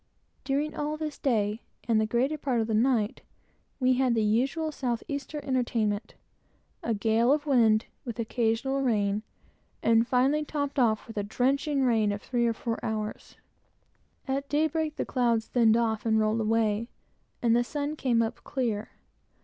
[0.43, 3.21] During all this day, and the greater part of the night,
[3.79, 6.15] we had the usual south easter entertainment,
[6.81, 9.21] a gale of wind, variegated
[9.83, 13.37] and finally topped off with a drenching rain of three or four hours.
[14.27, 16.89] At daybreak, the clouds thinned off and rolled away,
[17.43, 18.89] and the sun came up clear.